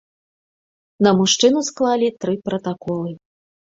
На 1.07 1.11
мужчыну 1.21 1.59
склалі 1.69 2.07
тры 2.25 2.33
пратаколы. 2.49 3.09